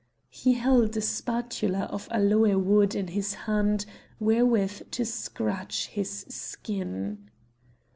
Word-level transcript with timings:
He 0.31 0.53
held 0.53 0.97
a 0.97 1.01
spatula 1.01 1.81
of 1.81 2.07
aloe 2.09 2.57
wood 2.57 2.95
in 2.95 3.09
his 3.09 3.35
hand 3.35 3.85
wherewith 4.19 4.89
to 4.89 5.05
scratch 5.05 5.89
his 5.89 6.25
skin. 6.27 7.29